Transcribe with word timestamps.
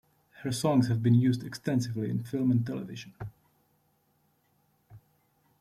Her 0.41 0.51
songs 0.51 0.87
have 0.87 1.03
been 1.03 1.13
used 1.13 1.43
extensively 1.43 2.09
in 2.09 2.23
film 2.23 2.49
and 2.49 2.65
television. 2.65 3.13